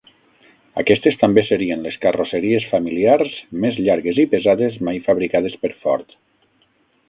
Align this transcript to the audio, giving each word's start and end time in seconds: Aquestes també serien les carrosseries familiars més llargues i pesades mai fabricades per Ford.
Aquestes 0.83 1.17
també 1.23 1.43
serien 1.49 1.83
les 1.87 1.97
carrosseries 2.05 2.65
familiars 2.71 3.37
més 3.67 3.79
llargues 3.89 4.25
i 4.27 4.29
pesades 4.35 4.81
mai 4.89 5.03
fabricades 5.11 5.63
per 5.67 5.75
Ford. 5.85 6.21